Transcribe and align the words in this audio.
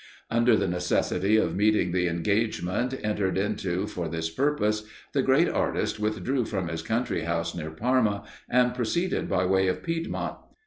Under 0.31 0.55
the 0.55 0.67
necessity 0.67 1.37
of 1.37 1.55
meeting 1.55 1.91
the 1.91 2.07
engagement 2.07 2.95
entered 3.03 3.37
into 3.37 3.85
for 3.85 4.09
this 4.09 4.31
purpose, 4.31 4.83
the 5.13 5.21
great 5.21 5.47
artist 5.47 5.99
withdrew 5.99 6.45
from 6.45 6.69
his 6.69 6.81
country 6.81 7.21
house 7.25 7.53
near 7.53 7.69
Parma, 7.69 8.23
and 8.49 8.73
proceeded 8.73 9.29
by 9.29 9.45
way 9.45 9.67
of 9.67 9.83
Piedmont. 9.83 10.37